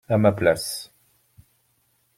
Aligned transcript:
À 0.09 0.17
ma 0.17 0.31
place. 0.31 0.91